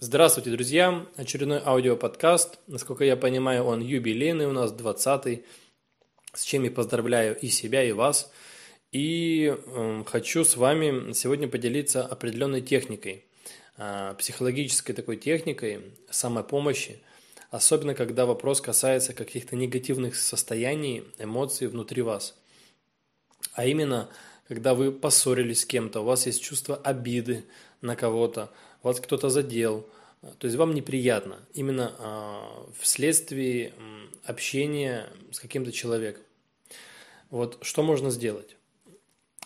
Здравствуйте, 0.00 0.50
друзья! 0.50 1.04
Очередной 1.16 1.58
аудиоподкаст. 1.58 2.60
Насколько 2.68 3.02
я 3.02 3.16
понимаю, 3.16 3.64
он 3.64 3.80
юбилейный 3.80 4.46
у 4.46 4.52
нас, 4.52 4.72
20-й, 4.72 5.44
с 6.32 6.44
чем 6.44 6.62
я 6.62 6.70
поздравляю 6.70 7.36
и 7.36 7.48
себя, 7.48 7.82
и 7.82 7.90
вас. 7.90 8.30
И 8.92 9.52
э, 9.52 10.04
хочу 10.06 10.44
с 10.44 10.56
вами 10.56 11.12
сегодня 11.14 11.48
поделиться 11.48 12.06
определенной 12.06 12.60
техникой, 12.60 13.24
э, 13.76 14.14
психологической 14.16 14.94
такой 14.94 15.16
техникой 15.16 15.80
самопомощи, 16.08 17.00
особенно 17.50 17.96
когда 17.96 18.24
вопрос 18.24 18.60
касается 18.60 19.14
каких-то 19.14 19.56
негативных 19.56 20.14
состояний, 20.14 21.06
эмоций 21.18 21.66
внутри 21.66 22.02
вас. 22.02 22.36
А 23.52 23.66
именно, 23.66 24.08
когда 24.48 24.74
вы 24.74 24.90
поссорились 24.90 25.60
с 25.60 25.66
кем-то, 25.66 26.00
у 26.00 26.04
вас 26.04 26.26
есть 26.26 26.42
чувство 26.42 26.76
обиды 26.76 27.44
на 27.82 27.96
кого-то, 27.96 28.50
вас 28.82 28.98
кто-то 28.98 29.28
задел, 29.28 29.88
то 30.38 30.46
есть 30.46 30.56
вам 30.56 30.74
неприятно 30.74 31.38
именно 31.52 31.94
а, 31.98 32.66
вследствие 32.80 33.74
общения 34.24 35.06
с 35.30 35.38
каким-то 35.38 35.70
человеком. 35.70 36.22
Вот 37.30 37.58
что 37.60 37.82
можно 37.82 38.10
сделать? 38.10 38.56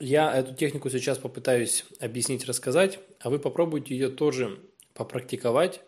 Я 0.00 0.34
эту 0.34 0.54
технику 0.54 0.90
сейчас 0.90 1.18
попытаюсь 1.18 1.84
объяснить, 2.00 2.46
рассказать, 2.46 2.98
а 3.20 3.30
вы 3.30 3.38
попробуйте 3.38 3.94
ее 3.94 4.08
тоже 4.08 4.58
попрактиковать, 4.94 5.82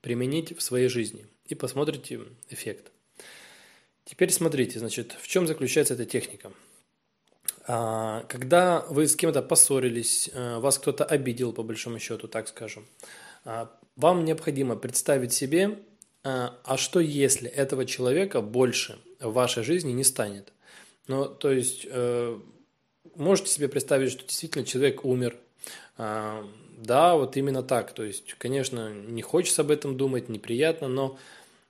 применить 0.00 0.56
в 0.56 0.62
своей 0.62 0.88
жизни 0.88 1.26
и 1.46 1.54
посмотрите 1.54 2.20
эффект. 2.48 2.90
Теперь 4.04 4.30
смотрите, 4.30 4.78
значит, 4.78 5.16
в 5.20 5.28
чем 5.28 5.46
заключается 5.46 5.94
эта 5.94 6.06
техника– 6.06 6.52
когда 7.66 8.84
вы 8.88 9.08
с 9.08 9.16
кем-то 9.16 9.42
поссорились, 9.42 10.30
э, 10.32 10.58
вас 10.58 10.78
кто-то 10.78 11.04
обидел, 11.04 11.52
по 11.52 11.64
большому 11.64 11.98
счету, 11.98 12.28
так 12.28 12.46
скажем, 12.48 12.86
а, 13.44 13.70
вам 13.96 14.24
необходимо 14.24 14.76
представить 14.76 15.32
себе, 15.32 15.78
э, 16.22 16.48
а 16.62 16.76
что 16.76 17.00
если 17.00 17.48
этого 17.48 17.84
человека 17.84 18.40
больше 18.40 18.98
в 19.20 19.32
вашей 19.32 19.64
жизни 19.64 19.92
не 19.92 20.04
станет? 20.04 20.52
Ну, 21.08 21.24
то 21.26 21.50
есть, 21.50 21.86
э, 21.88 22.38
можете 23.14 23.50
себе 23.50 23.68
представить, 23.68 24.12
что 24.12 24.24
действительно 24.24 24.64
человек 24.64 25.04
умер, 25.04 25.36
а, 25.96 26.44
да, 26.76 27.16
вот 27.16 27.36
именно 27.36 27.62
так. 27.62 27.92
То 27.92 28.04
есть, 28.04 28.34
конечно, 28.34 28.92
не 28.92 29.22
хочется 29.22 29.62
об 29.62 29.70
этом 29.70 29.96
думать, 29.96 30.28
неприятно, 30.28 30.88
но 30.88 31.18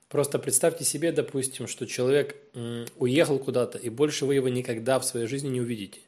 Просто 0.09 0.39
представьте 0.39 0.85
себе, 0.85 1.11
допустим, 1.11 1.67
что 1.67 1.85
человек 1.85 2.37
уехал 2.97 3.39
куда-то, 3.39 3.77
и 3.77 3.89
больше 3.89 4.25
вы 4.25 4.35
его 4.35 4.47
никогда 4.47 4.99
в 4.99 5.05
своей 5.05 5.27
жизни 5.27 5.49
не 5.49 5.61
увидите. 5.61 5.99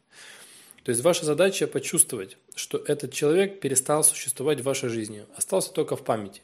То 0.83 0.91
есть 0.91 1.03
ваша 1.03 1.25
задача 1.25 1.67
почувствовать, 1.67 2.37
что 2.55 2.77
этот 2.77 3.13
человек 3.13 3.59
перестал 3.59 4.03
существовать 4.03 4.61
в 4.61 4.63
вашей 4.63 4.89
жизни, 4.89 5.25
остался 5.35 5.73
только 5.73 5.97
в 5.97 6.03
памяти. 6.03 6.41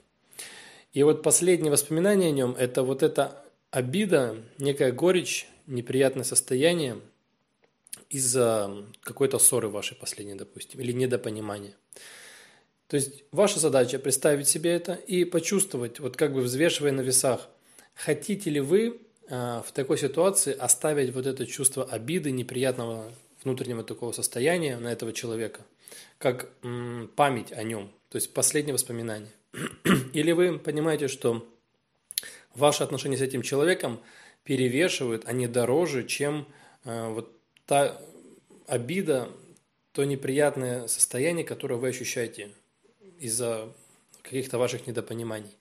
И 0.93 1.03
вот 1.03 1.23
последнее 1.23 1.71
воспоминание 1.71 2.29
о 2.29 2.31
нем– 2.31 2.55
это 2.59 2.83
вот 2.83 3.03
эта 3.03 3.43
обида, 3.71 4.37
некая 4.57 4.91
горечь, 4.91 5.47
неприятное 5.65 6.23
состояние 6.23 6.99
из-за 8.09 8.85
какой-то 9.01 9.39
ссоры 9.39 9.69
вашей 9.69 9.95
последней, 9.95 10.35
допустим, 10.35 10.79
или 10.81 10.91
недопонимания. 10.91 11.75
То 12.87 12.97
есть 12.97 13.23
ваша 13.31 13.59
задача 13.59 13.97
представить 13.97 14.47
себе 14.47 14.71
это 14.71 14.93
и 14.93 15.25
почувствовать, 15.25 15.99
вот 15.99 16.17
как 16.17 16.33
бы 16.33 16.41
взвешивая 16.41 16.91
на 16.91 17.01
весах, 17.01 17.49
хотите 17.95 18.49
ли 18.49 18.59
вы 18.59 18.99
э, 19.27 19.61
в 19.65 19.71
такой 19.73 19.97
ситуации 19.97 20.53
оставить 20.53 21.13
вот 21.13 21.25
это 21.25 21.47
чувство 21.47 21.83
обиды, 21.83 22.31
неприятного 22.31 23.11
внутреннего 23.43 23.83
такого 23.83 24.11
состояния 24.11 24.77
на 24.77 24.91
этого 24.91 25.13
человека, 25.13 25.61
как 26.17 26.49
память 27.15 27.51
о 27.51 27.63
нем, 27.63 27.91
то 28.09 28.17
есть 28.17 28.33
последнее 28.33 28.73
воспоминание. 28.73 29.31
Или 30.13 30.31
вы 30.31 30.59
понимаете, 30.59 31.07
что 31.07 31.47
ваши 32.53 32.83
отношения 32.83 33.17
с 33.17 33.21
этим 33.21 33.41
человеком 33.41 33.99
перевешивают, 34.43 35.25
они 35.25 35.47
дороже, 35.47 36.05
чем 36.05 36.47
э, 36.83 37.09
вот 37.09 37.31
та 37.65 37.99
обида, 38.67 39.29
то 39.91 40.03
неприятное 40.03 40.87
состояние, 40.87 41.45
которое 41.45 41.75
вы 41.75 41.87
ощущаете 41.87 42.51
из-за 43.19 43.73
каких-то 44.21 44.57
ваших 44.57 44.87
недопониманий. 44.87 45.55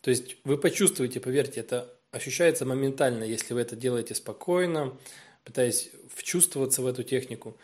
То 0.00 0.10
есть 0.10 0.36
вы 0.44 0.56
почувствуете, 0.58 1.20
поверьте, 1.20 1.60
это 1.60 1.92
ощущается 2.12 2.64
моментально, 2.64 3.24
если 3.24 3.54
вы 3.54 3.60
это 3.60 3.76
делаете 3.76 4.14
спокойно, 4.14 4.96
пытаясь 5.44 5.90
вчувствоваться 6.14 6.82
в 6.82 6.86
эту 6.86 7.02
технику. 7.02 7.56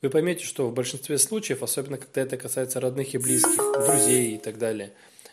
Вы 0.00 0.10
поймете, 0.10 0.44
что 0.44 0.68
в 0.68 0.74
большинстве 0.74 1.18
случаев, 1.18 1.62
особенно 1.62 1.98
когда 1.98 2.22
это 2.22 2.36
касается 2.36 2.80
родных 2.80 3.14
и 3.14 3.18
близких, 3.18 3.56
друзей 3.86 4.36
и 4.36 4.38
так 4.38 4.58
далее, 4.58 4.92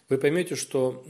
вы 0.10 0.18
поймете, 0.18 0.56
что 0.56 1.04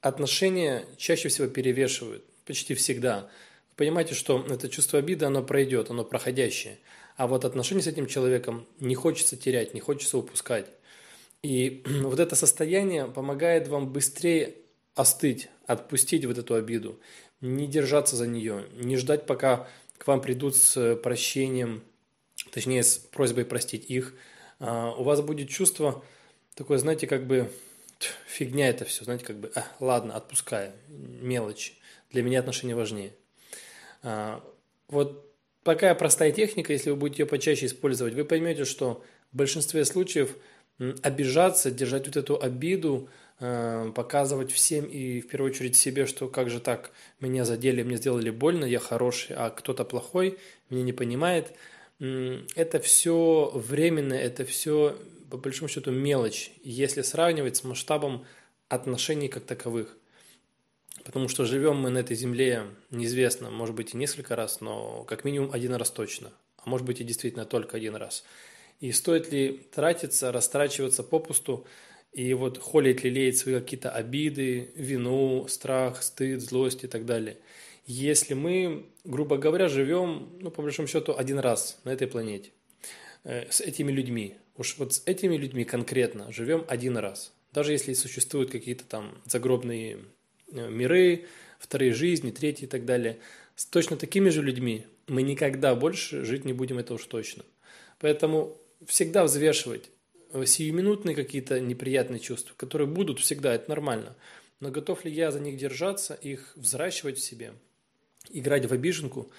отношения 0.00 0.84
чаще 0.96 1.28
всего 1.28 1.48
перевешивают, 1.48 2.24
почти 2.44 2.74
всегда. 2.74 3.28
Вы 3.70 3.86
понимаете, 3.86 4.14
что 4.14 4.44
это 4.48 4.68
чувство 4.68 4.98
обиды, 4.98 5.24
оно 5.24 5.42
пройдет, 5.42 5.90
оно 5.90 6.04
проходящее. 6.04 6.78
А 7.16 7.26
вот 7.26 7.44
отношения 7.44 7.82
с 7.82 7.86
этим 7.86 8.06
человеком 8.06 8.66
не 8.78 8.94
хочется 8.94 9.36
терять, 9.36 9.74
не 9.74 9.80
хочется 9.80 10.18
упускать. 10.18 10.66
И 11.42 11.82
вот 12.02 12.20
это 12.20 12.36
состояние 12.36 13.06
помогает 13.06 13.68
вам 13.68 13.92
быстрее 13.92 14.54
остыть, 14.94 15.48
отпустить 15.66 16.24
вот 16.24 16.38
эту 16.38 16.54
обиду, 16.54 16.98
не 17.40 17.66
держаться 17.66 18.16
за 18.16 18.26
нее, 18.26 18.66
не 18.74 18.96
ждать, 18.96 19.26
пока 19.26 19.68
к 19.98 20.06
вам 20.06 20.20
придут 20.20 20.56
с 20.56 20.96
прощением, 20.96 21.82
точнее, 22.50 22.82
с 22.82 22.98
просьбой 22.98 23.44
простить 23.44 23.88
их. 23.88 24.14
А, 24.58 24.92
у 24.92 25.04
вас 25.04 25.20
будет 25.22 25.48
чувство 25.48 26.04
такое, 26.54 26.78
знаете, 26.78 27.06
как 27.06 27.26
бы 27.26 27.50
фигня 28.26 28.68
это 28.68 28.84
все, 28.84 29.04
знаете, 29.04 29.24
как 29.24 29.36
бы, 29.36 29.52
а, 29.54 29.64
ладно, 29.78 30.14
отпускаю, 30.14 30.72
мелочи. 30.88 31.74
Для 32.10 32.22
меня 32.22 32.40
отношения 32.40 32.74
важнее. 32.74 33.14
А, 34.02 34.44
вот 34.88 35.32
такая 35.62 35.94
простая 35.94 36.32
техника, 36.32 36.72
если 36.72 36.90
вы 36.90 36.96
будете 36.96 37.22
ее 37.22 37.26
почаще 37.26 37.66
использовать, 37.66 38.14
вы 38.14 38.24
поймете, 38.24 38.64
что 38.64 39.02
в 39.32 39.36
большинстве 39.36 39.84
случаев– 39.86 40.36
обижаться, 41.02 41.70
держать 41.70 42.06
вот 42.06 42.16
эту 42.16 42.40
обиду, 42.40 43.08
э, 43.38 43.92
показывать 43.94 44.50
всем 44.50 44.86
и 44.86 45.20
в 45.20 45.28
первую 45.28 45.50
очередь 45.50 45.76
себе, 45.76 46.06
что 46.06 46.28
как 46.28 46.50
же 46.50 46.60
так, 46.60 46.90
меня 47.20 47.44
задели, 47.44 47.82
мне 47.82 47.96
сделали 47.96 48.30
больно, 48.30 48.64
я 48.64 48.78
хороший, 48.78 49.36
а 49.36 49.50
кто-то 49.50 49.84
плохой, 49.84 50.38
меня 50.70 50.82
не 50.82 50.92
понимает. 50.92 51.52
Это 51.98 52.80
все 52.80 53.50
временно, 53.54 54.14
это 54.14 54.46
все 54.46 54.96
по 55.30 55.36
большому 55.36 55.68
счету 55.68 55.90
мелочь, 55.90 56.50
если 56.64 57.02
сравнивать 57.02 57.56
с 57.56 57.64
масштабом 57.64 58.24
отношений 58.68 59.28
как 59.28 59.44
таковых. 59.44 59.96
Потому 61.04 61.28
что 61.28 61.44
живем 61.44 61.76
мы 61.76 61.90
на 61.90 61.98
этой 61.98 62.16
земле 62.16 62.64
неизвестно, 62.90 63.50
может 63.50 63.74
быть 63.74 63.94
и 63.94 63.96
несколько 63.98 64.34
раз, 64.34 64.60
но 64.60 65.04
как 65.04 65.24
минимум 65.24 65.50
один 65.52 65.74
раз 65.74 65.90
точно, 65.90 66.30
а 66.56 66.68
может 66.68 66.86
быть 66.86 67.00
и 67.00 67.04
действительно 67.04 67.44
только 67.44 67.76
один 67.76 67.96
раз– 67.96 68.24
и 68.80 68.92
стоит 68.92 69.30
ли 69.30 69.60
тратиться, 69.72 70.32
растрачиваться 70.32 71.02
попусту, 71.02 71.66
и 72.12 72.34
вот 72.34 72.58
холить, 72.58 73.04
лелеять 73.04 73.38
свои 73.38 73.54
какие-то 73.54 73.90
обиды, 73.90 74.72
вину, 74.74 75.46
страх, 75.48 76.02
стыд, 76.02 76.40
злость 76.40 76.82
и 76.82 76.88
так 76.88 77.06
далее. 77.06 77.38
Если 77.86 78.34
мы, 78.34 78.86
грубо 79.04 79.36
говоря, 79.36 79.68
живем, 79.68 80.30
ну, 80.40 80.50
по 80.50 80.62
большому 80.62 80.88
счету, 80.88 81.14
один 81.16 81.38
раз 81.38 81.78
на 81.84 81.90
этой 81.90 82.08
планете 82.08 82.50
э, 83.24 83.48
с 83.50 83.60
этими 83.60 83.92
людьми, 83.92 84.34
уж 84.56 84.76
вот 84.78 84.94
с 84.94 85.02
этими 85.06 85.36
людьми 85.36 85.64
конкретно 85.64 86.32
живем 86.32 86.64
один 86.66 86.96
раз. 86.96 87.32
Даже 87.52 87.72
если 87.72 87.94
существуют 87.94 88.50
какие-то 88.50 88.84
там 88.84 89.20
загробные 89.24 89.98
э, 90.52 90.68
миры, 90.68 91.26
вторые 91.58 91.92
жизни, 91.92 92.30
третьи 92.30 92.64
и 92.64 92.68
так 92.68 92.84
далее, 92.84 93.18
с 93.54 93.66
точно 93.66 93.96
такими 93.96 94.30
же 94.30 94.42
людьми 94.42 94.86
мы 95.06 95.22
никогда 95.22 95.74
больше 95.74 96.24
жить 96.24 96.44
не 96.44 96.52
будем, 96.52 96.78
это 96.78 96.94
уж 96.94 97.04
точно. 97.04 97.44
Поэтому 97.98 98.56
всегда 98.86 99.24
взвешивать 99.24 99.90
э, 100.32 100.44
сиюминутные 100.44 101.14
какие-то 101.14 101.60
неприятные 101.60 102.20
чувства, 102.20 102.54
которые 102.56 102.88
будут 102.88 103.20
всегда, 103.20 103.54
это 103.54 103.68
нормально. 103.68 104.16
Но 104.60 104.70
готов 104.70 105.04
ли 105.04 105.10
я 105.10 105.30
за 105.30 105.40
них 105.40 105.56
держаться, 105.56 106.14
их 106.14 106.52
взращивать 106.54 107.18
в 107.18 107.22
себе, 107.22 107.54
играть 108.30 108.66
в 108.66 108.72
обиженку, 108.72 109.30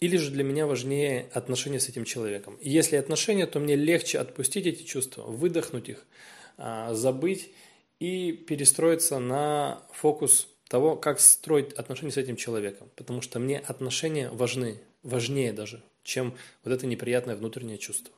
или 0.00 0.16
же 0.16 0.30
для 0.30 0.44
меня 0.44 0.66
важнее 0.66 1.28
отношения 1.32 1.80
с 1.80 1.88
этим 1.88 2.04
человеком. 2.04 2.56
И 2.60 2.68
если 2.68 2.96
отношения, 2.96 3.46
то 3.46 3.60
мне 3.60 3.76
легче 3.76 4.18
отпустить 4.18 4.66
эти 4.66 4.82
чувства, 4.82 5.22
выдохнуть 5.22 5.88
их, 5.88 6.06
а, 6.58 6.92
забыть 6.92 7.50
и 7.98 8.32
перестроиться 8.32 9.18
на 9.18 9.82
фокус 9.92 10.48
того, 10.68 10.96
как 10.96 11.20
строить 11.20 11.72
отношения 11.72 12.12
с 12.12 12.18
этим 12.18 12.36
человеком. 12.36 12.90
Потому 12.96 13.22
что 13.22 13.38
мне 13.38 13.58
отношения 13.58 14.28
важны, 14.30 14.78
важнее 15.02 15.52
даже, 15.52 15.82
чем 16.02 16.34
вот 16.62 16.72
это 16.72 16.86
неприятное 16.86 17.36
внутреннее 17.36 17.78
чувство. 17.78 18.12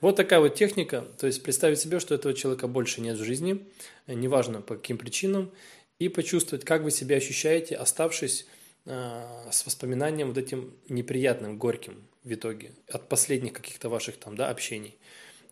Вот 0.00 0.16
такая 0.16 0.40
вот 0.40 0.54
техника, 0.54 1.06
то 1.18 1.26
есть 1.26 1.42
представить 1.42 1.80
себе, 1.80 2.00
что 2.00 2.14
этого 2.14 2.34
человека 2.34 2.68
больше 2.68 3.00
нет 3.00 3.18
в 3.18 3.24
жизни, 3.24 3.66
неважно 4.06 4.60
по 4.60 4.76
каким 4.76 4.98
причинам, 4.98 5.50
и 5.98 6.08
почувствовать, 6.08 6.64
как 6.64 6.82
вы 6.82 6.90
себя 6.90 7.16
ощущаете, 7.16 7.76
оставшись 7.76 8.46
э, 8.84 9.48
с 9.50 9.64
воспоминанием 9.64 10.28
вот 10.28 10.38
этим 10.38 10.74
неприятным, 10.88 11.56
горьким 11.56 12.06
в 12.24 12.32
итоге 12.32 12.72
от 12.88 13.08
последних 13.08 13.52
каких-то 13.52 13.88
ваших 13.88 14.16
там, 14.16 14.36
да, 14.36 14.50
общений. 14.50 14.96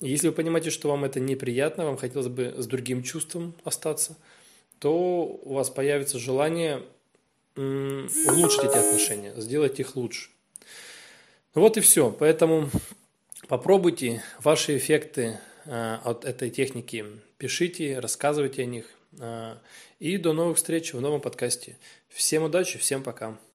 Если 0.01 0.29
вы 0.29 0.35
понимаете, 0.35 0.71
что 0.71 0.89
вам 0.89 1.05
это 1.05 1.21
неприятно, 1.21 1.85
вам 1.85 1.97
хотелось 1.97 2.27
бы 2.27 2.55
с 2.59 2.67
другим 2.67 3.03
чувством 3.05 3.55
остаться, 3.63 4.17
то 4.81 4.93
у 5.25 5.55
вас 5.55 5.71
появится 5.71 6.19
желание 6.19 6.83
улучшить 7.55 8.65
эти 8.65 8.77
отношения, 8.77 9.33
сделать 9.37 9.79
их 9.79 9.95
лучше. 9.95 10.31
Вот 11.55 11.77
и 11.77 11.81
все. 11.81 12.11
Поэтому 12.11 12.69
попробуйте 13.49 14.23
ваши 14.41 14.77
эффекты 14.77 15.39
э, 15.65 15.99
от 16.05 16.25
этой 16.25 16.51
техники. 16.51 17.05
Пишите, 17.39 17.99
рассказывайте 17.99 18.63
о 18.63 18.67
них. 18.67 18.87
Э, 19.19 19.57
и 19.99 20.17
до 20.17 20.33
новых 20.33 20.57
встреч 20.57 20.95
в 20.95 21.01
новом 21.01 21.21
подкасте. 21.21 21.77
Всем 22.09 22.45
удачи, 22.45 22.79
всем 22.79 23.03
пока. 23.03 23.37